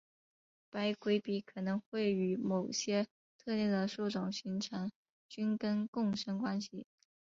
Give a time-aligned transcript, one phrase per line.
[0.71, 3.05] 白鬼笔可能会与某些
[3.37, 4.91] 特定的树种形成
[5.29, 6.87] 菌根共生关系。